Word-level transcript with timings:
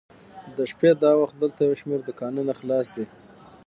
د 0.55 0.57
شپې 0.71 0.91
دا 1.03 1.11
وخت 1.21 1.35
دلته 1.43 1.59
یو 1.67 1.79
شمېر 1.81 1.99
دوکانونه 2.03 2.51
خلاص 2.59 2.87
دي. 2.95 3.05